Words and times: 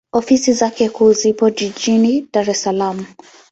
Ofisi 0.13 0.53
zake 0.53 0.89
kuu 0.89 1.13
zipo 1.13 1.49
Jijini 1.49 2.27
Dar 2.33 2.49
es 2.53 2.61
Salaam. 2.63 2.99